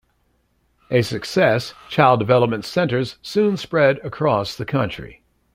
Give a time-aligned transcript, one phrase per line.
[0.89, 5.21] A success, Child Development Centers soon spread across the country.